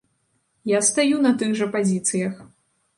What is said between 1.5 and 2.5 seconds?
жа пазіцыях.